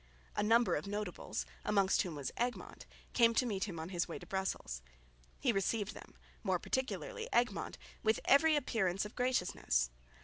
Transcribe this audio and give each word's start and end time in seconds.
A 0.35 0.41
number 0.41 0.75
of 0.75 0.87
notables, 0.87 1.45
amongst 1.63 2.01
whom 2.01 2.15
was 2.15 2.31
Egmont, 2.35 2.87
came 3.13 3.35
to 3.35 3.45
meet 3.45 3.65
him 3.65 3.79
on 3.79 3.89
his 3.89 4.07
way 4.07 4.17
to 4.17 4.25
Brussels. 4.25 4.81
He 5.39 5.51
received 5.51 5.93
them, 5.93 6.15
more 6.41 6.57
particularly 6.57 7.31
Egmont, 7.31 7.77
with 8.01 8.19
every 8.25 8.55
appearance 8.55 9.05
of 9.05 9.13
graciousness. 9.15 9.91